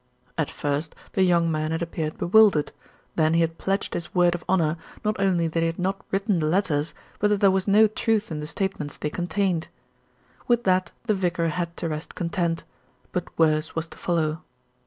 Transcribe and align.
At 0.35 0.49
first 0.49 0.95
the 1.13 1.21
young 1.21 1.51
man 1.51 1.69
had 1.69 1.83
appeared 1.83 2.17
bewildered; 2.17 2.71
then 3.17 3.35
he 3.35 3.41
had 3.41 3.59
pledged 3.59 3.93
his 3.93 4.15
word 4.15 4.33
of 4.33 4.43
honour, 4.49 4.75
not 5.05 5.19
only 5.19 5.47
that 5.47 5.59
he 5.59 5.67
had 5.67 5.77
not 5.77 6.01
written 6.09 6.39
the 6.39 6.47
letters, 6.47 6.95
but 7.19 7.27
that 7.27 7.39
there 7.39 7.51
was 7.51 7.67
no 7.67 7.85
truth 7.85 8.31
in 8.31 8.39
the 8.39 8.47
statements 8.47 8.97
they 8.97 9.11
contained. 9.11 9.67
With 10.47 10.63
that 10.63 10.89
the 11.05 11.13
vicar 11.13 11.49
had 11.49 11.77
to 11.77 11.87
rest 11.89 12.15
content; 12.15 12.63
but 13.11 13.25
worse 13.37 13.75
was 13.75 13.85
to 13.89 13.97
follow. 13.99 14.41